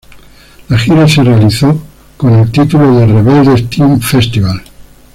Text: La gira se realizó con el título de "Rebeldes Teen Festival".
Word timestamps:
La 0.69 0.79
gira 0.79 1.07
se 1.07 1.23
realizó 1.23 1.79
con 2.17 2.33
el 2.33 2.51
título 2.51 2.95
de 2.97 3.05
"Rebeldes 3.05 3.69
Teen 3.69 4.01
Festival". 4.01 4.59